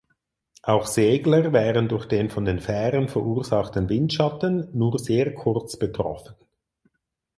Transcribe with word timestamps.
Auch 0.63 0.87
Segler 0.87 1.53
wären 1.53 1.87
durch 1.87 2.07
den 2.07 2.31
von 2.31 2.43
den 2.43 2.59
Fähren 2.59 3.07
verursachten 3.07 3.87
Windschatten 3.87 4.67
nur 4.73 4.97
sehr 4.97 5.35
kurz 5.35 5.77
betroffen. 5.77 6.33